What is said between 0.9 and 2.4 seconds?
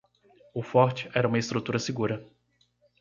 era uma estrutura segura.